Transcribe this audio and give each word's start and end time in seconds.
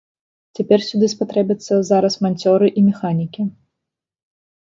Цяпер 0.59 0.79
сюды 0.89 1.09
спатрэбяцца 1.13 1.73
зараз 1.91 2.13
манцёры 2.25 2.67
і 2.81 2.85
механікі. 2.89 3.41